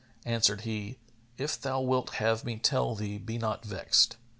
[0.25, 0.97] Answered he,
[1.37, 4.17] "If thou wilt have me tell thee be not vexed."